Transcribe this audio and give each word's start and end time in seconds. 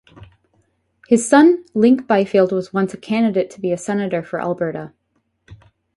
His 1.09 1.29
son 1.29 1.63
Link 1.75 2.07
Byfield 2.07 2.51
was 2.51 2.73
once 2.73 2.91
a 2.95 2.97
candidate 2.97 3.51
to 3.51 3.61
be 3.61 3.71
a 3.71 3.77
Senator 3.77 4.23
for 4.23 4.41
Alberta. 4.41 4.93